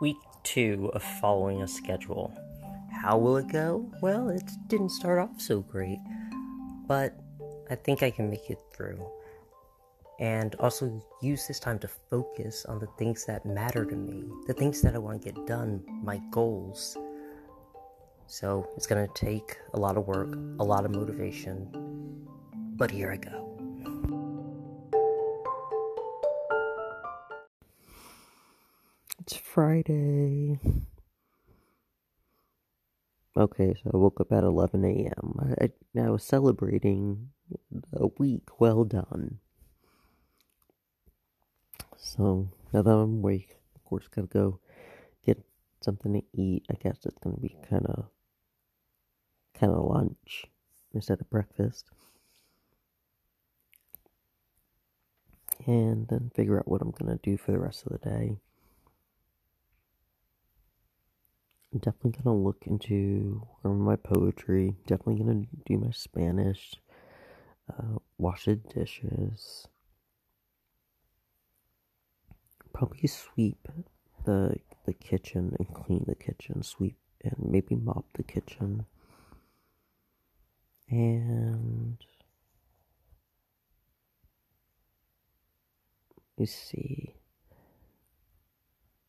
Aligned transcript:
week 0.00 0.16
two 0.42 0.90
of 0.94 1.02
following 1.02 1.62
a 1.62 1.68
schedule. 1.68 2.32
How 2.92 3.16
will 3.18 3.36
it 3.36 3.48
go? 3.48 3.90
Well, 4.02 4.28
it 4.28 4.42
didn't 4.68 4.90
start 4.90 5.18
off 5.18 5.40
so 5.40 5.60
great, 5.60 5.98
but 6.86 7.18
I 7.70 7.74
think 7.74 8.02
I 8.02 8.10
can 8.10 8.30
make 8.30 8.50
it 8.50 8.58
through. 8.74 9.04
And 10.18 10.54
also 10.56 11.04
use 11.20 11.46
this 11.46 11.60
time 11.60 11.78
to 11.80 11.88
focus 11.88 12.64
on 12.66 12.78
the 12.78 12.88
things 12.98 13.26
that 13.26 13.44
matter 13.44 13.84
to 13.84 13.96
me, 13.96 14.24
the 14.46 14.54
things 14.54 14.80
that 14.82 14.94
I 14.94 14.98
want 14.98 15.22
to 15.22 15.32
get 15.32 15.46
done, 15.46 15.82
my 16.02 16.20
goals. 16.30 16.96
So 18.26 18.68
it's 18.76 18.86
gonna 18.86 19.08
take 19.14 19.58
a 19.74 19.78
lot 19.78 19.96
of 19.96 20.06
work, 20.06 20.36
a 20.58 20.64
lot 20.64 20.84
of 20.84 20.90
motivation, 20.90 21.68
but 22.76 22.90
here 22.90 23.12
I 23.12 23.16
go. 23.16 23.55
Friday. 29.56 30.60
Okay, 33.34 33.74
so 33.82 33.90
I 33.94 33.96
woke 33.96 34.20
up 34.20 34.30
at 34.30 34.44
11 34.44 34.84
a.m. 34.84 35.56
I, 35.58 35.70
I 35.98 36.10
was 36.10 36.24
celebrating 36.24 37.30
a 37.94 38.08
week 38.18 38.60
well 38.60 38.84
done. 38.84 39.38
So 41.96 42.50
now 42.74 42.82
that 42.82 42.90
I'm 42.90 43.20
awake, 43.20 43.56
of 43.74 43.82
course, 43.82 44.08
gotta 44.08 44.26
go 44.26 44.60
get 45.24 45.42
something 45.80 46.12
to 46.12 46.22
eat. 46.38 46.66
I 46.70 46.74
guess 46.74 46.98
it's 47.06 47.16
gonna 47.24 47.38
be 47.38 47.56
kind 47.66 47.86
of, 47.86 48.10
kind 49.58 49.72
of 49.72 49.86
lunch 49.86 50.44
instead 50.92 51.22
of 51.22 51.30
breakfast, 51.30 51.86
and 55.66 56.08
then 56.08 56.30
figure 56.34 56.58
out 56.58 56.68
what 56.68 56.82
I'm 56.82 56.90
gonna 56.90 57.18
do 57.22 57.38
for 57.38 57.52
the 57.52 57.58
rest 57.58 57.86
of 57.86 57.92
the 57.98 58.10
day. 58.10 58.36
Definitely 61.80 62.12
gonna 62.22 62.36
look 62.36 62.64
into 62.66 63.46
my 63.64 63.96
poetry. 63.96 64.76
Definitely 64.86 65.24
gonna 65.24 65.42
do 65.66 65.78
my 65.78 65.90
Spanish. 65.90 66.74
Uh, 67.68 67.98
wash 68.18 68.46
the 68.46 68.56
dishes. 68.56 69.66
Probably 72.72 73.08
sweep 73.08 73.68
the 74.24 74.56
the 74.86 74.94
kitchen 74.94 75.54
and 75.58 75.74
clean 75.74 76.04
the 76.06 76.14
kitchen. 76.14 76.62
Sweep 76.62 76.96
and 77.22 77.34
maybe 77.38 77.74
mop 77.74 78.06
the 78.14 78.22
kitchen. 78.22 78.86
And 80.88 81.98
me 86.38 86.46
see. 86.46 87.14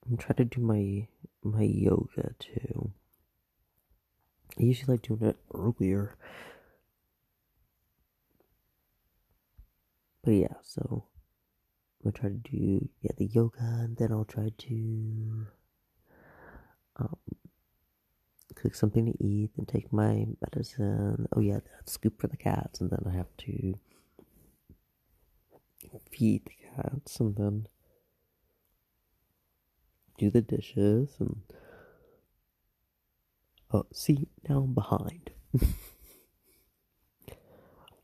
I'm 0.10 0.18
trying 0.18 0.38
to 0.38 0.46
do 0.46 0.62
my 0.62 1.08
my 1.44 1.64
yoga 1.64 2.34
too. 2.40 2.92
I 4.60 4.64
usually 4.64 4.94
like 4.96 5.02
doing 5.04 5.22
it 5.24 5.38
earlier. 5.54 6.16
But 10.24 10.32
yeah, 10.32 10.56
so 10.64 11.06
I'm 12.04 12.12
gonna 12.12 12.18
try 12.18 12.30
to 12.30 12.36
do 12.36 12.90
yeah 13.02 13.12
the 13.18 13.26
yoga 13.26 13.60
and 13.62 13.98
then 13.98 14.12
I'll 14.12 14.26
try 14.26 14.52
to 14.58 15.48
um 16.98 17.18
cook 18.56 18.76
something 18.76 19.06
to 19.06 19.24
eat 19.24 19.52
and 19.58 19.68
take 19.68 19.92
my 19.92 20.26
medicine. 20.42 21.28
Oh 21.36 21.42
yeah, 21.42 21.60
that's 21.74 21.92
scoop 21.94 22.20
for 22.20 22.28
the 22.28 22.38
cats 22.38 22.82
and 22.82 22.90
then 22.90 23.04
I 23.06 23.12
have 23.16 23.36
to 23.40 23.76
feed 26.12 26.46
the 26.46 26.82
cats 26.82 27.20
and 27.20 27.36
then 27.36 27.68
do 30.18 30.30
the 30.30 30.42
dishes 30.42 31.16
and 31.20 31.42
oh 33.72 33.86
see 33.94 34.28
now 34.48 34.60
I'm 34.60 34.74
behind. 34.74 35.32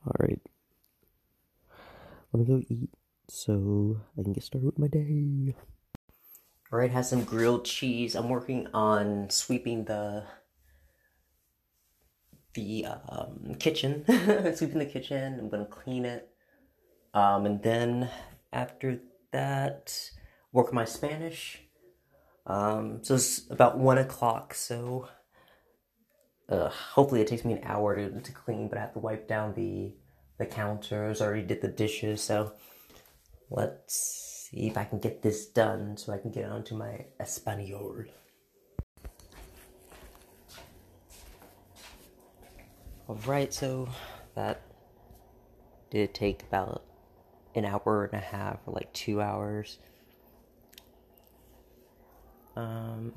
Alright. 0.06 0.42
Let 2.32 2.40
me 2.40 2.46
go 2.46 2.62
eat 2.68 2.90
so 3.30 4.02
I 4.18 4.24
can 4.24 4.34
get 4.34 4.44
started 4.44 4.66
with 4.66 4.80
my 4.80 4.88
day. 4.88 5.56
Alright, 6.72 6.92
has 6.92 7.10
some 7.10 7.24
grilled 7.24 7.66
cheese. 7.66 8.16
I'm 8.16 8.30
working 8.30 8.68
on 8.74 9.30
sweeping 9.30 9.86
the 9.86 10.24
the 12.54 12.86
um, 12.86 13.56
kitchen. 13.60 14.04
sweeping 14.56 14.80
the 14.80 14.86
kitchen. 14.86 15.40
I'm 15.40 15.50
gonna 15.50 15.66
clean 15.66 16.06
it. 16.06 16.30
Um, 17.14 17.46
and 17.46 17.62
then 17.62 18.10
after 18.52 19.00
that, 19.32 20.12
work 20.52 20.74
my 20.74 20.86
Spanish. 20.86 21.63
Um, 22.46 23.00
so 23.04 23.16
it's 23.16 23.50
about 23.50 23.78
one 23.78 23.98
o'clock. 23.98 24.54
So 24.54 25.08
uh, 26.50 26.70
hopefully 26.70 27.22
it 27.22 27.28
takes 27.28 27.46
me 27.46 27.54
an 27.54 27.62
hour 27.64 27.96
to, 27.96 28.22
to 28.22 28.32
clean, 28.32 28.68
but 28.68 28.78
I 28.78 28.82
have 28.82 28.94
to 28.94 29.00
wipe 29.00 29.28
down 29.28 29.54
the 29.54 29.94
the 30.40 30.46
counters. 30.46 31.22
I 31.22 31.26
already 31.26 31.44
did 31.44 31.62
the 31.62 31.68
dishes, 31.68 32.22
so 32.22 32.54
let's 33.50 34.48
see 34.50 34.68
if 34.68 34.78
I 34.78 34.84
can 34.84 35.00
get 35.00 35.22
this 35.22 35.46
done 35.46 35.96
so 35.96 36.12
I 36.12 36.18
can 36.18 36.32
get 36.32 36.50
onto 36.50 36.76
my 36.76 37.06
Espanol. 37.20 38.06
Alright, 43.08 43.54
so 43.54 43.90
that 44.36 44.62
did 45.92 46.14
take 46.14 46.42
about 46.44 46.84
an 47.54 47.66
hour 47.66 48.06
and 48.06 48.20
a 48.20 48.26
half 48.26 48.60
or 48.66 48.74
like 48.74 48.92
two 48.94 49.22
hours. 49.22 49.78
Um, 52.56 53.12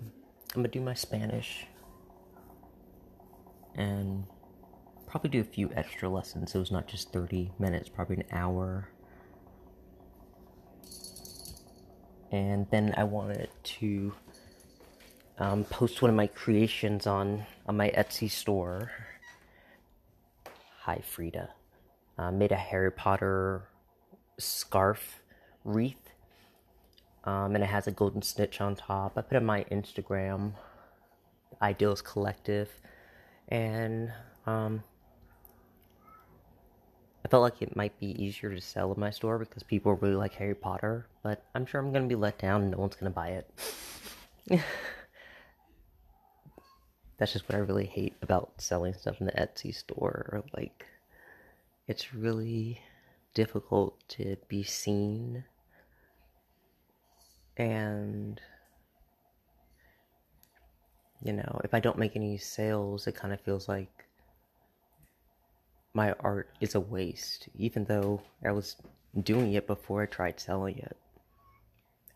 I'm 0.55 0.63
gonna 0.63 0.69
do 0.69 0.81
my 0.81 0.95
Spanish 0.95 1.67
and 3.75 4.25
probably 5.07 5.31
do 5.31 5.41
a 5.41 5.45
few 5.45 5.71
extra 5.75 6.09
lessons 6.09 6.53
so 6.53 6.61
it's 6.61 6.71
not 6.71 6.87
just 6.87 7.13
30 7.13 7.53
minutes, 7.59 7.89
probably 7.89 8.17
an 8.17 8.25
hour. 8.33 8.89
And 12.33 12.67
then 12.71 12.95
I 12.97 13.05
wanted 13.05 13.51
to 13.63 14.13
um, 15.39 15.65
post 15.65 16.03
one 16.03 16.11
of 16.11 16.17
my 16.17 16.27
creations 16.27 17.07
on, 17.07 17.45
on 17.67 17.77
my 17.77 17.91
Etsy 17.91 18.31
store. 18.31 18.91
Hi, 20.81 21.03
Frida. 21.05 21.51
Uh, 22.19 22.31
made 22.31 22.53
a 22.53 22.57
Harry 22.57 22.91
Potter 22.91 23.69
scarf 24.39 25.23
wreath 25.65 26.06
um, 27.27 27.55
and 27.55 27.63
it 27.63 27.67
has 27.67 27.87
a 27.89 27.91
golden 27.91 28.23
snitch 28.23 28.61
on 28.61 28.77
top. 28.77 29.19
I 29.19 29.21
put 29.21 29.35
it 29.35 29.39
on 29.39 29.45
my 29.45 29.65
Instagram, 29.65 30.53
Ideals 31.61 32.01
Collective, 32.01 32.71
and 33.49 34.13
um, 34.47 34.83
I 37.25 37.29
felt 37.29 37.43
like 37.43 37.61
it 37.61 37.75
might 37.75 37.99
be 37.99 38.23
easier 38.23 38.55
to 38.55 38.61
sell 38.61 38.93
in 38.93 39.01
my 39.01 39.11
store 39.11 39.39
because 39.39 39.65
people 39.65 39.95
really 39.95 40.15
like 40.15 40.35
Harry 40.35 40.55
Potter, 40.55 41.09
but 41.25 41.45
I'm 41.55 41.67
sure 41.67 41.81
I'm 41.81 41.93
gonna 41.93 42.07
be 42.07 42.15
let 42.15 42.39
down 42.39 42.63
and 42.63 42.71
no 42.71 42.79
one's 42.79 42.95
gonna 42.95 43.11
buy 43.11 43.31
it. 43.31 43.51
That's 47.19 47.33
just 47.33 47.49
what 47.49 47.57
I 47.57 47.61
really 47.61 47.87
hate 47.87 48.15
about 48.23 48.53
selling 48.59 48.95
stuff 48.95 49.21
in 49.21 49.27
the 49.27 49.33
Etsy 49.33 49.75
store. 49.75 50.45
Like, 50.57 50.87
it's 51.89 52.15
really 52.15 52.81
difficult 53.35 53.99
to 54.11 54.37
be 54.49 54.63
seen 54.63 55.45
and 57.57 58.41
you 61.23 61.33
know 61.33 61.61
if 61.65 61.73
i 61.73 61.81
don't 61.81 61.99
make 61.99 62.15
any 62.17 62.37
sales 62.37 63.07
it 63.07 63.15
kind 63.15 63.33
of 63.33 63.41
feels 63.41 63.69
like 63.69 64.05
my 65.95 66.13
art 66.21 66.51
is 66.61 66.75
a 66.75 66.81
waste 66.81 67.49
even 67.59 67.85
though 67.85 68.21
i 68.45 68.51
was 68.51 68.77
doing 69.23 69.55
it 69.55 69.67
before 69.67 70.03
i 70.03 70.07
tried 70.07 70.39
selling 70.39 70.79
it. 70.79 70.97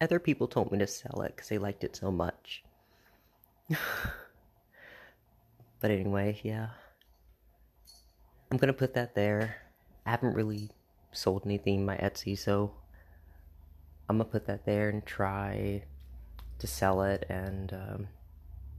Other 0.00 0.18
people 0.18 0.48
told 0.48 0.72
me 0.72 0.78
to 0.78 0.86
sell 0.86 1.22
it 1.22 1.36
because 1.36 1.48
they 1.48 1.58
liked 1.58 1.84
it 1.84 1.96
so 1.96 2.10
much. 2.10 2.62
But 5.80 5.90
anyway 5.90 6.38
yeah. 6.42 6.68
I'm 8.50 8.58
gonna 8.58 8.74
put 8.74 8.92
that 8.94 9.14
there. 9.14 9.56
I 10.04 10.10
haven't 10.10 10.34
really 10.34 10.70
sold 11.12 11.42
anything 11.46 11.76
in 11.76 11.86
my 11.86 11.96
etsy 11.96 12.36
so 12.36 12.72
I'm 14.10 14.18
gonna 14.18 14.28
put 14.28 14.46
that 14.46 14.66
there 14.66 14.88
and 14.88 15.06
try 15.06 15.84
to 16.58 16.66
sell 16.66 17.02
it 17.02 17.24
and 17.28 17.72
um, 17.72 18.08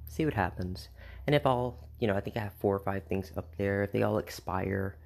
see 0.05 0.25
what 0.25 0.33
happens. 0.33 0.89
And 1.25 1.33
if 1.33 1.45
all, 1.45 1.87
you 1.99 2.07
know, 2.07 2.15
I 2.17 2.19
think 2.19 2.35
I 2.35 2.41
have 2.41 2.53
four 2.59 2.75
or 2.75 2.79
five 2.79 3.05
things 3.05 3.31
up 3.37 3.55
there. 3.57 3.83
If 3.83 3.93
they 3.93 4.03
all 4.03 4.17
expire, 4.17 4.97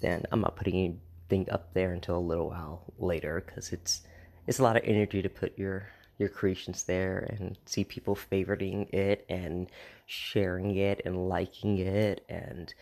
then 0.00 0.24
I'm 0.30 0.42
not 0.42 0.56
putting 0.56 0.74
anything 0.74 1.50
up 1.50 1.72
there 1.72 1.94
until 1.94 2.18
a 2.18 2.20
little 2.20 2.50
while 2.50 2.82
later 2.98 3.42
because 3.46 3.72
it's 3.72 4.02
it's 4.46 4.58
a 4.58 4.62
lot 4.62 4.76
of 4.76 4.82
energy 4.84 5.22
to 5.22 5.30
put 5.30 5.58
your 5.58 5.88
your 6.18 6.28
creations 6.28 6.84
there 6.84 7.26
and 7.30 7.56
see 7.64 7.82
people 7.82 8.14
favoriting 8.14 8.92
it 8.92 9.24
and 9.30 9.70
sharing 10.04 10.76
it 10.76 11.00
and 11.06 11.30
liking 11.30 11.78
it 11.78 12.26
and 12.28 12.74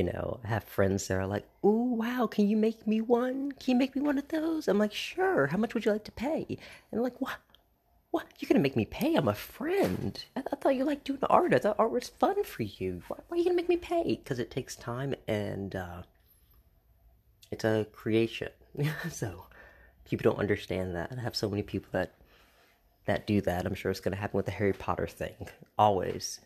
you 0.00 0.06
know, 0.06 0.40
I 0.42 0.48
have 0.48 0.64
friends 0.64 1.06
that 1.08 1.18
are 1.18 1.26
like, 1.26 1.44
"Ooh, 1.62 1.92
wow, 1.94 2.26
can 2.26 2.48
you 2.48 2.56
make 2.56 2.86
me 2.86 3.02
one? 3.02 3.52
Can 3.52 3.72
you 3.72 3.78
make 3.78 3.94
me 3.94 4.00
one 4.00 4.16
of 4.16 4.28
those?" 4.28 4.66
I'm 4.66 4.78
like, 4.78 4.94
"Sure. 4.94 5.48
How 5.48 5.58
much 5.58 5.74
would 5.74 5.84
you 5.84 5.92
like 5.92 6.04
to 6.04 6.12
pay?" 6.12 6.56
And 6.90 7.02
like, 7.02 7.20
"What? 7.20 7.36
What? 8.10 8.26
You're 8.38 8.48
gonna 8.48 8.60
make 8.60 8.76
me 8.76 8.86
pay? 8.86 9.14
I'm 9.14 9.28
a 9.28 9.34
friend. 9.34 10.24
I, 10.34 10.42
I 10.50 10.56
thought 10.56 10.74
you 10.74 10.84
liked 10.84 11.04
doing 11.04 11.18
art. 11.28 11.52
I 11.52 11.58
thought 11.58 11.76
art 11.78 11.90
was 11.92 12.08
fun 12.08 12.42
for 12.44 12.62
you. 12.62 13.02
Why, 13.08 13.18
why 13.28 13.34
are 13.34 13.38
you 13.38 13.44
gonna 13.44 13.56
make 13.56 13.68
me 13.68 13.76
pay? 13.76 14.16
Because 14.16 14.38
it 14.38 14.50
takes 14.50 14.74
time 14.74 15.14
and 15.28 15.76
uh, 15.76 16.02
it's 17.50 17.64
a 17.64 17.86
creation. 17.92 18.48
so 19.10 19.44
people 20.06 20.30
don't 20.30 20.40
understand 20.40 20.94
that. 20.96 21.12
I 21.14 21.20
have 21.20 21.36
so 21.36 21.50
many 21.50 21.62
people 21.62 21.90
that 21.92 22.14
that 23.04 23.26
do 23.26 23.42
that. 23.42 23.66
I'm 23.66 23.74
sure 23.74 23.90
it's 23.90 24.00
gonna 24.00 24.16
happen 24.16 24.38
with 24.38 24.46
the 24.46 24.52
Harry 24.52 24.72
Potter 24.72 25.06
thing. 25.06 25.48
Always. 25.78 26.40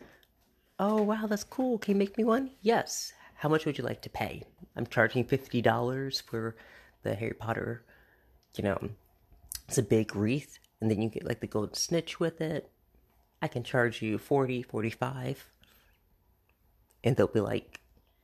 Oh 0.77 1.01
wow, 1.01 1.25
that's 1.25 1.45
cool. 1.45 1.77
Can 1.77 1.93
you 1.93 1.99
make 1.99 2.17
me 2.17 2.25
one? 2.25 2.51
Yes. 2.61 3.13
How 3.45 3.49
much 3.49 3.67
would 3.67 3.77
you 3.77 3.83
like 3.83 4.01
to 4.01 4.09
pay? 4.09 4.41
I'm 4.75 4.87
charging 4.87 5.23
fifty 5.23 5.61
dollars 5.61 6.19
for 6.19 6.55
the 7.03 7.13
Harry 7.13 7.35
Potter. 7.35 7.85
You 8.57 8.63
know, 8.63 8.89
it's 9.67 9.77
a 9.77 9.83
big 9.83 10.15
wreath 10.15 10.57
and 10.81 10.89
then 10.89 10.99
you 10.99 11.09
get 11.09 11.25
like 11.25 11.41
the 11.41 11.45
golden 11.45 11.75
snitch 11.75 12.19
with 12.19 12.41
it. 12.41 12.71
I 13.43 13.47
can 13.47 13.61
charge 13.61 14.01
you 14.01 14.17
40, 14.17 14.63
45. 14.63 15.47
And 17.03 17.15
they'll 17.15 17.27
be 17.27 17.39
like, 17.39 17.81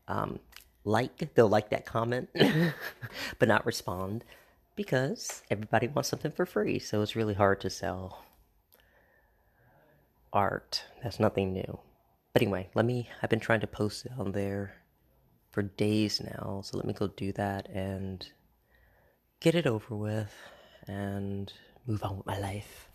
um, 0.07 0.39
like, 0.85 1.35
they'll 1.35 1.47
like 1.47 1.69
that 1.69 1.85
comment, 1.85 2.29
but 3.37 3.47
not 3.47 3.63
respond 3.63 4.25
because 4.75 5.43
everybody 5.51 5.87
wants 5.87 6.09
something 6.09 6.31
for 6.31 6.47
free. 6.47 6.79
So 6.79 7.03
it's 7.03 7.15
really 7.15 7.35
hard 7.35 7.61
to 7.61 7.69
sell 7.69 8.25
art. 10.33 10.83
That's 11.03 11.19
nothing 11.19 11.53
new. 11.53 11.77
But 12.33 12.41
anyway, 12.41 12.71
let 12.73 12.85
me, 12.85 13.07
I've 13.21 13.29
been 13.29 13.39
trying 13.39 13.59
to 13.59 13.67
post 13.67 14.07
it 14.07 14.13
on 14.17 14.31
there 14.31 14.80
for 15.51 15.61
days 15.61 16.21
now. 16.21 16.61
So 16.63 16.77
let 16.77 16.85
me 16.85 16.93
go 16.93 17.07
do 17.07 17.31
that 17.33 17.69
and 17.69 18.25
get 19.39 19.55
it 19.55 19.67
over 19.67 19.95
with 19.95 20.33
and 20.87 21.51
move 21.85 22.03
on 22.03 22.17
with 22.17 22.25
my 22.25 22.39
life. 22.39 22.89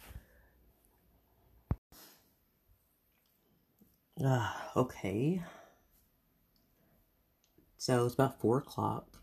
Ah, 4.23 4.73
okay. 4.75 5.43
So 7.77 8.05
it's 8.07 8.15
about 8.15 8.41
four 8.41 8.59
o'clock. 8.59 9.19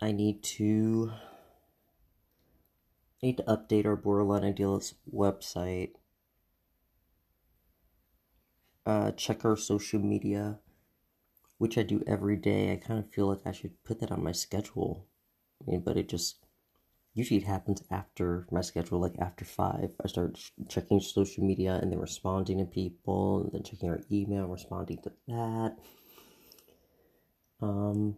I 0.00 0.12
need 0.12 0.42
to 0.42 1.12
need 3.22 3.38
to 3.38 3.42
update 3.44 3.86
our 3.86 3.96
borderline 3.96 4.44
idealist 4.44 4.96
website. 5.10 5.92
Uh, 8.84 9.12
check 9.12 9.44
our 9.46 9.56
social 9.56 9.98
media, 10.00 10.58
which 11.58 11.78
I 11.78 11.82
do 11.82 12.02
every 12.06 12.36
day. 12.36 12.72
I 12.72 12.76
kind 12.76 12.98
of 12.98 13.10
feel 13.12 13.28
like 13.28 13.46
I 13.46 13.52
should 13.52 13.82
put 13.84 14.00
that 14.00 14.12
on 14.12 14.22
my 14.22 14.32
schedule, 14.32 15.06
I 15.62 15.70
mean, 15.70 15.80
but 15.80 15.96
it 15.96 16.08
just 16.08 16.44
usually 17.14 17.38
it 17.38 17.46
happens 17.46 17.82
after 17.90 18.46
my 18.50 18.60
schedule, 18.60 19.00
like 19.00 19.18
after 19.18 19.44
five. 19.44 19.90
I 20.04 20.08
start 20.08 20.36
sh- 20.36 20.50
checking 20.68 21.00
social 21.00 21.44
media 21.44 21.78
and 21.80 21.90
then 21.92 22.00
responding 22.00 22.58
to 22.58 22.64
people, 22.64 23.42
and 23.42 23.52
then 23.52 23.62
checking 23.62 23.88
our 23.90 24.00
email, 24.10 24.46
responding 24.46 24.98
to 25.02 25.12
that. 25.28 25.76
Um, 27.62 28.16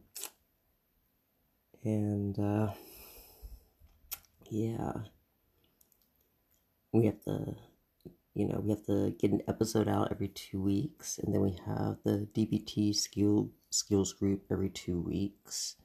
and 1.85 2.39
uh, 2.39 2.73
yeah, 4.51 4.93
we 6.93 7.07
have 7.07 7.23
to, 7.25 7.55
you 8.37 8.47
know, 8.47 8.61
we 8.63 8.71
have 8.71 8.85
to 8.87 9.11
get 9.19 9.33
an 9.33 9.43
episode 9.49 9.89
out 9.89 10.13
every 10.13 10.29
two 10.29 10.63
weeks, 10.63 11.19
and 11.19 11.35
then 11.35 11.41
we 11.41 11.59
have 11.67 11.97
the 12.05 12.29
DBT 12.35 12.95
skill 12.95 13.51
skills 13.71 14.13
group 14.13 14.45
every 14.51 14.71
two 14.71 15.01
weeks 15.01 15.77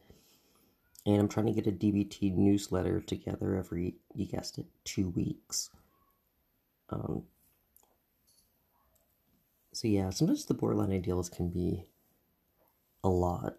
and 1.06 1.20
I'm 1.20 1.28
trying 1.28 1.48
to 1.48 1.52
get 1.52 1.68
a 1.68 1.72
DBT 1.72 2.36
newsletter 2.36 3.02
together 3.02 3.56
every, 3.56 3.96
you 4.14 4.28
guessed 4.28 4.58
it, 4.60 4.68
two 4.84 5.10
weeks. 5.10 5.70
Um, 6.90 7.24
so 9.72 9.88
yeah, 9.88 10.10
sometimes 10.12 10.46
the 10.46 10.54
borderline 10.54 10.92
ideals 10.92 11.30
can 11.30 11.50
be 11.50 11.86
a 13.04 13.10
lot. 13.10 13.56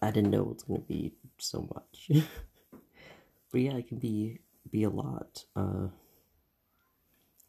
I 0.00 0.10
didn't 0.10 0.30
know 0.30 0.42
it 0.42 0.54
was 0.54 0.62
going 0.62 0.80
to 0.80 0.86
be 0.86 1.12
so 1.36 1.68
much. 1.74 2.10
but 3.52 3.60
yeah, 3.60 3.72
it 3.72 3.88
can 3.88 3.98
be 3.98 4.40
be 4.70 4.84
a 4.84 4.90
lot. 4.90 5.44
Uh, 5.54 5.88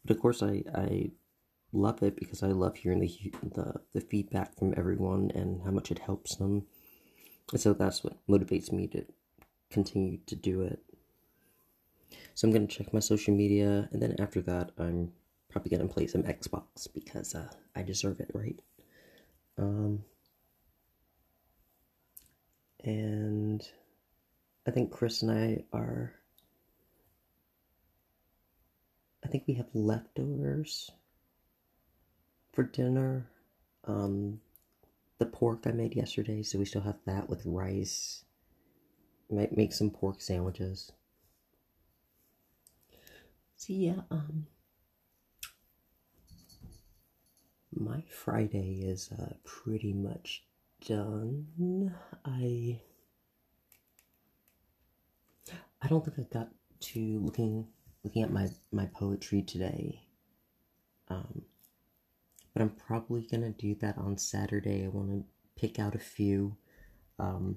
but 0.04 0.16
of 0.16 0.20
course, 0.22 0.42
I, 0.42 0.62
I 0.74 1.10
love 1.72 2.02
it 2.02 2.16
because 2.16 2.42
I 2.42 2.48
love 2.48 2.76
hearing 2.76 3.00
the, 3.00 3.32
the 3.54 3.80
the 3.94 4.00
feedback 4.00 4.56
from 4.58 4.74
everyone 4.76 5.30
and 5.34 5.62
how 5.62 5.70
much 5.70 5.90
it 5.90 5.98
helps 6.00 6.36
them. 6.36 6.66
And 7.52 7.60
so 7.60 7.72
that's 7.72 8.04
what 8.04 8.16
motivates 8.28 8.72
me 8.72 8.86
to 8.88 9.04
continue 9.70 10.18
to 10.26 10.36
do 10.36 10.62
it. 10.62 10.80
So 12.34 12.46
I'm 12.46 12.52
going 12.52 12.66
to 12.66 12.76
check 12.76 12.92
my 12.92 13.00
social 13.00 13.34
media, 13.34 13.88
and 13.92 14.00
then 14.00 14.16
after 14.18 14.40
that, 14.42 14.70
I'm 14.78 15.12
probably 15.50 15.70
going 15.76 15.86
to 15.86 15.92
play 15.92 16.06
some 16.06 16.22
Xbox 16.22 16.88
because 16.92 17.34
uh, 17.34 17.48
I 17.76 17.82
deserve 17.82 18.20
it, 18.20 18.30
right? 18.32 18.60
Um, 19.58 20.02
and 22.84 23.66
I 24.66 24.70
think 24.70 24.90
Chris 24.90 25.22
and 25.22 25.30
I 25.30 25.64
are. 25.72 26.12
I 29.21 29.21
think 29.32 29.44
we 29.46 29.54
have 29.54 29.74
leftovers 29.74 30.90
for 32.52 32.64
dinner. 32.64 33.26
Um, 33.84 34.40
the 35.18 35.24
pork 35.24 35.62
I 35.66 35.72
made 35.72 35.96
yesterday, 35.96 36.42
so 36.42 36.58
we 36.58 36.66
still 36.66 36.82
have 36.82 36.98
that 37.06 37.30
with 37.30 37.46
rice. 37.46 38.24
Might 39.30 39.56
make 39.56 39.72
some 39.72 39.90
pork 39.90 40.20
sandwiches. 40.20 40.92
So 43.56 43.72
yeah, 43.72 44.02
um 44.10 44.46
my 47.74 48.02
Friday 48.06 48.82
is 48.84 49.10
uh, 49.18 49.32
pretty 49.44 49.94
much 49.94 50.44
done. 50.86 51.94
I 52.24 52.80
I 55.80 55.88
don't 55.88 56.04
think 56.04 56.18
I 56.18 56.38
got 56.38 56.50
to 56.80 57.20
looking 57.24 57.66
looking 58.04 58.22
at 58.22 58.32
my 58.32 58.48
my 58.70 58.86
poetry 58.86 59.42
today. 59.42 60.02
Um 61.08 61.42
but 62.52 62.62
I'm 62.62 62.70
probably 62.70 63.22
gonna 63.22 63.50
do 63.50 63.74
that 63.76 63.96
on 63.98 64.18
Saturday. 64.18 64.84
I 64.84 64.88
want 64.88 65.10
to 65.10 65.24
pick 65.56 65.78
out 65.78 65.94
a 65.94 65.98
few. 65.98 66.56
Um, 67.18 67.56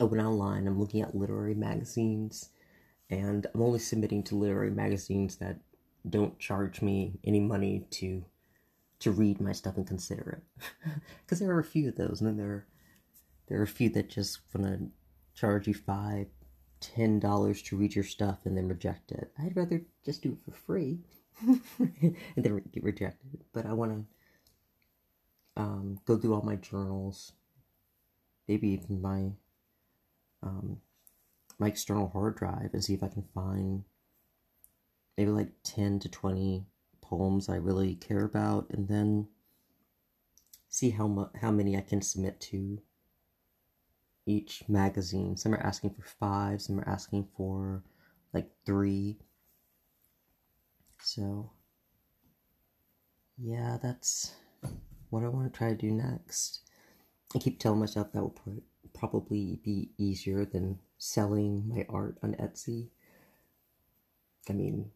I 0.00 0.04
went 0.04 0.24
online. 0.24 0.66
I'm 0.66 0.78
looking 0.78 1.02
at 1.02 1.14
literary 1.14 1.54
magazines, 1.54 2.50
and 3.10 3.46
I'm 3.54 3.62
only 3.62 3.78
submitting 3.78 4.22
to 4.24 4.36
literary 4.36 4.70
magazines 4.70 5.36
that 5.36 5.58
don't 6.08 6.38
charge 6.38 6.82
me 6.82 7.18
any 7.24 7.40
money 7.40 7.86
to 7.90 8.24
to 9.00 9.12
read 9.12 9.40
my 9.40 9.52
stuff 9.52 9.76
and 9.76 9.86
consider 9.86 10.42
it. 10.42 10.64
Because 11.24 11.38
there 11.38 11.50
are 11.52 11.60
a 11.60 11.64
few 11.64 11.88
of 11.88 11.96
those, 11.96 12.20
and 12.20 12.28
then 12.28 12.36
there 12.36 12.50
are, 12.50 12.66
there 13.46 13.60
are 13.60 13.64
a 13.64 13.66
few 13.66 13.90
that 13.90 14.10
just 14.10 14.40
wanna 14.52 14.78
charge 15.34 15.68
you 15.68 15.74
five, 15.74 16.26
ten 16.80 17.18
dollars 17.18 17.62
to 17.62 17.76
read 17.76 17.94
your 17.94 18.04
stuff 18.04 18.38
and 18.44 18.56
then 18.56 18.68
reject 18.68 19.12
it. 19.12 19.32
I'd 19.38 19.56
rather 19.56 19.82
just 20.04 20.22
do 20.22 20.32
it 20.32 20.38
for 20.44 20.56
free. 20.56 21.00
and 21.78 22.16
then 22.36 22.62
get 22.72 22.82
rejected. 22.82 23.44
But 23.52 23.66
I 23.66 23.72
want 23.72 23.92
to 23.92 25.62
um, 25.62 26.00
go 26.04 26.16
through 26.16 26.34
all 26.34 26.42
my 26.42 26.56
journals, 26.56 27.32
maybe 28.46 28.68
even 28.68 29.00
my 29.00 29.30
um, 30.42 30.80
my 31.58 31.68
external 31.68 32.08
hard 32.08 32.36
drive, 32.36 32.70
and 32.72 32.84
see 32.84 32.94
if 32.94 33.02
I 33.02 33.08
can 33.08 33.24
find 33.34 33.84
maybe 35.16 35.30
like 35.30 35.50
ten 35.62 35.98
to 36.00 36.08
twenty 36.08 36.66
poems 37.00 37.48
I 37.48 37.56
really 37.56 37.94
care 37.94 38.24
about, 38.24 38.66
and 38.70 38.88
then 38.88 39.28
see 40.68 40.90
how 40.90 41.06
much 41.06 41.30
how 41.40 41.50
many 41.50 41.76
I 41.76 41.80
can 41.82 42.02
submit 42.02 42.40
to 42.42 42.80
each 44.28 44.62
magazine. 44.68 45.36
Some 45.36 45.54
are 45.54 45.62
asking 45.62 45.90
for 45.90 46.02
five, 46.02 46.60
some 46.60 46.78
are 46.78 46.88
asking 46.88 47.28
for 47.36 47.82
like 48.32 48.50
three. 48.66 49.18
So, 51.02 51.50
yeah, 53.38 53.78
that's 53.82 54.34
what 55.10 55.24
I 55.24 55.28
want 55.28 55.52
to 55.52 55.56
try 55.56 55.70
to 55.70 55.74
do 55.74 55.90
next. 55.90 56.60
I 57.34 57.38
keep 57.38 57.58
telling 57.58 57.80
myself 57.80 58.12
that 58.12 58.22
will 58.22 58.62
probably 58.94 59.60
be 59.64 59.90
easier 59.98 60.44
than 60.44 60.78
selling 60.98 61.68
my 61.68 61.86
art 61.88 62.18
on 62.22 62.34
Etsy. 62.34 62.88
I 64.48 64.52
mean, 64.52 64.90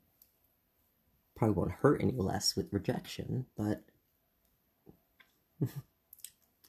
probably 1.37 1.55
won't 1.55 1.73
hurt 1.73 2.03
any 2.03 2.13
less 2.13 2.57
with 2.57 2.73
rejection, 2.73 3.47
but 3.57 3.83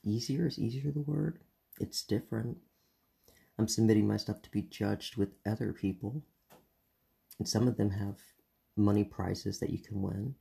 easier 0.04 0.48
is 0.48 0.60
easier 0.60 0.92
the 0.92 1.02
word. 1.02 1.40
It's 1.80 2.04
different. 2.04 2.58
I'm 3.58 3.68
submitting 3.68 4.08
my 4.08 4.18
stuff 4.18 4.42
to 4.44 4.52
be 4.52 4.62
judged 4.64 5.16
with 5.16 5.30
other 5.46 5.74
people, 5.74 6.24
and 7.38 7.48
some 7.48 7.68
of 7.68 7.78
them 7.78 7.92
have 7.92 8.18
money 8.76 9.04
prizes 9.04 9.60
that 9.60 9.70
you 9.70 9.80
can 9.80 10.02
win, 10.02 10.36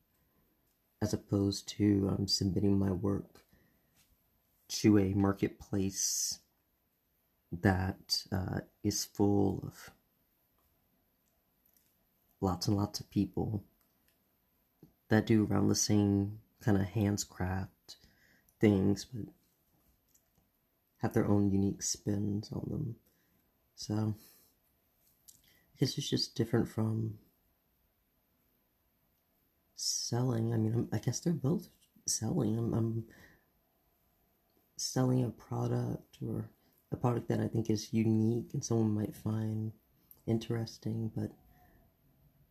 as 1.00 1.12
opposed 1.12 1.68
to 1.68 2.16
um, 2.16 2.26
submitting 2.26 2.78
my 2.78 2.90
work 2.90 3.44
to 4.68 4.98
a 4.98 5.12
marketplace 5.12 6.38
that 7.60 8.24
uh, 8.32 8.60
is 8.82 9.04
full 9.04 9.62
of 9.66 9.90
lots 12.40 12.66
and 12.66 12.76
lots 12.76 12.98
of 12.98 13.10
people 13.10 13.62
that 15.08 15.26
do 15.26 15.46
around 15.46 15.68
the 15.68 15.74
same 15.74 16.38
kind 16.62 16.78
of 16.78 16.86
handscraft 16.86 17.96
things, 18.60 19.04
but 19.04 19.26
have 21.02 21.12
their 21.12 21.28
own 21.28 21.50
unique 21.50 21.82
spins 21.82 22.50
on 22.52 22.66
them. 22.71 22.97
So, 23.75 24.14
I 25.35 25.78
guess 25.78 25.99
it's 25.99 26.09
just 26.09 26.37
different 26.37 26.68
from 26.68 27.18
selling. 29.75 30.54
I 30.54 30.56
mean, 30.56 30.88
I 30.92 30.99
guess 30.99 31.21
they're 31.21 31.32
both 31.32 31.68
selling. 32.06 32.56
I'm, 32.56 32.73
I'm 32.73 33.04
selling 34.76 35.25
a 35.25 35.30
product 35.30 36.18
or 36.26 36.49
a 36.92 36.97
product 36.97 37.28
that 37.28 37.40
I 37.40 37.49
think 37.49 37.68
is 37.68 37.92
unique 37.92 38.50
and 38.52 38.64
someone 38.64 38.94
might 38.94 39.16
find 39.16 39.73
interesting, 40.26 41.11
but 41.16 41.30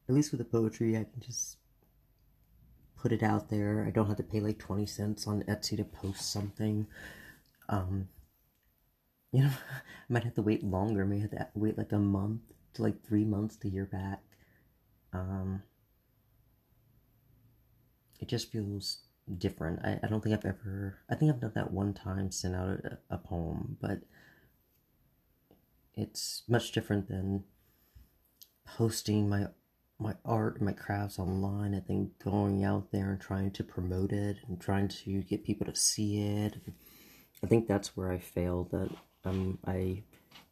at 0.10 0.16
least 0.16 0.32
with 0.32 0.40
the 0.40 0.46
poetry, 0.46 0.98
I 0.98 1.06
can 1.06 1.22
just 1.22 1.58
put 2.98 3.14
it 3.14 3.24
out 3.24 3.50
there. 3.50 3.86
I 3.88 3.92
don't 3.92 4.08
have 4.08 4.18
to 4.18 4.24
pay 4.24 4.42
like 4.42 4.60
20 4.60 4.86
cents 4.86 5.26
on 5.26 5.44
Etsy 5.44 5.78
to 5.78 5.84
post 5.84 6.32
something. 6.32 6.88
Um, 7.70 8.10
you 9.34 9.44
know, 9.44 9.50
I 9.50 10.14
might 10.14 10.24
have 10.24 10.36
to 10.36 10.42
wait 10.42 10.64
longer. 10.64 11.04
I 11.04 11.06
may 11.06 11.20
have 11.20 11.32
to 11.32 11.48
wait 11.56 11.78
like 11.78 11.92
a 11.92 12.00
month 12.00 12.42
to 12.74 12.82
like 12.82 13.02
three 13.02 13.24
months 13.24 13.56
to 13.58 13.70
hear 13.70 13.86
back. 13.86 14.22
Um, 15.14 15.64
it 18.20 18.28
just 18.28 18.52
feels 18.52 19.00
different. 19.38 19.80
I, 19.84 20.00
I 20.04 20.08
don't 20.08 20.22
think 20.22 20.36
I've 20.36 20.46
ever, 20.46 20.98
I 21.10 21.16
think 21.16 21.32
I've 21.32 21.40
done 21.40 21.54
that 21.56 21.72
one 21.72 21.94
time, 21.94 22.32
sent 22.32 22.56
out 22.56 22.68
a, 22.70 22.98
a 23.10 23.18
poem, 23.18 23.78
but 23.82 24.02
it's 25.96 26.44
much 26.48 26.72
different 26.72 27.08
than 27.08 27.44
posting 28.66 29.30
my 29.30 29.48
my 30.00 30.16
art 30.26 30.56
and 30.56 30.66
my 30.66 30.72
crafts 30.72 31.20
online 31.20 31.76
i 31.76 31.80
think 31.80 32.18
going 32.24 32.64
out 32.64 32.92
there 32.92 33.12
and 33.12 33.22
trying 33.22 33.52
to 33.52 33.64
promote 33.64 34.12
it 34.12 34.38
and 34.48 34.60
trying 34.60 34.88
to 34.88 35.22
get 35.24 35.44
people 35.44 35.66
to 35.66 35.76
see 35.76 36.20
it 36.20 36.56
i 37.44 37.48
think 37.48 37.68
that's 37.68 37.96
where 37.96 38.12
i 38.12 38.18
failed 38.18 38.72
that 38.72 38.90
um 39.26 39.58
i 39.66 40.02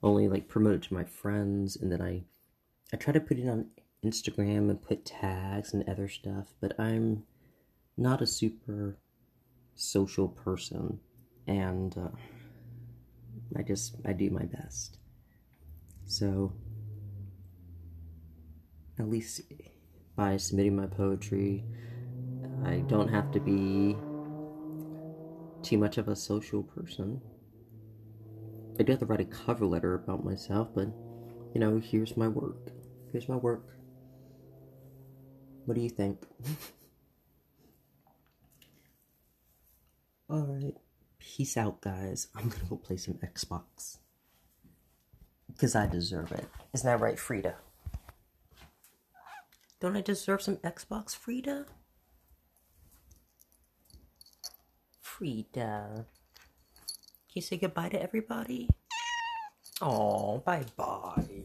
only 0.04 0.28
like 0.28 0.48
promote 0.48 0.76
it 0.76 0.82
to 0.84 0.94
my 0.94 1.04
friends 1.04 1.76
and 1.76 1.92
then 1.92 2.02
i 2.02 2.22
i 2.94 2.98
try 2.98 3.14
to 3.14 3.20
put 3.20 3.38
it 3.38 3.48
on 3.48 3.66
instagram 4.06 4.70
and 4.70 4.82
put 4.82 5.06
tags 5.06 5.74
and 5.74 5.88
other 5.90 6.08
stuff 6.08 6.54
but 6.62 6.80
i'm 6.80 7.24
not 7.98 8.22
a 8.22 8.28
super 8.28 8.98
social 9.76 10.28
person 10.28 11.00
and 11.48 11.98
uh, 11.98 12.08
i 13.58 13.62
just 13.62 13.96
i 14.06 14.14
do 14.14 14.30
my 14.30 14.46
best 14.46 15.00
so, 16.10 16.52
at 18.98 19.08
least 19.08 19.42
by 20.16 20.38
submitting 20.38 20.76
my 20.76 20.88
poetry, 20.88 21.64
I 22.66 22.78
don't 22.88 23.10
have 23.10 23.32
to 23.34 23.40
be 23.40 23.96
too 25.62 25.78
much 25.78 26.00
of 26.00 26.08
a 26.08 26.16
social 26.16 26.64
person. 26.64 27.22
I 28.80 28.84
do 28.84 28.94
have 28.94 29.00
to 29.00 29.06
write 29.06 29.20
a 29.20 29.26
cover 29.26 29.66
letter 29.66 29.94
about 29.94 30.24
myself, 30.24 30.70
but 30.74 30.88
you 31.54 31.60
know, 31.60 31.80
here's 31.80 32.16
my 32.16 32.30
work. 32.30 32.72
Here's 33.12 33.28
my 33.28 33.36
work. 33.36 33.76
What 35.66 35.76
do 35.76 35.82
you 35.82 35.90
think? 35.90 36.26
Alright. 40.30 40.78
Peace 41.20 41.58
out, 41.58 41.82
guys. 41.82 42.28
I'm 42.36 42.48
gonna 42.48 42.64
go 42.70 42.78
play 42.78 42.96
some 42.96 43.16
Xbox. 43.16 43.98
Because 45.52 45.76
I 45.76 45.86
deserve 45.86 46.32
it. 46.32 46.48
Isn't 46.74 46.88
that 46.88 47.02
right, 47.02 47.20
Frida? 47.20 47.56
Don't 49.82 49.98
I 49.98 50.02
deserve 50.02 50.42
some 50.42 50.58
Xbox, 50.58 51.16
Frida? 51.16 51.66
Frida. 55.02 56.06
Can 57.30 57.36
you 57.36 57.42
say 57.44 57.58
goodbye 57.58 57.90
to 57.90 58.02
everybody? 58.02 58.68
Oh, 59.82 60.40
bye 60.40 60.66
bye. 60.76 61.44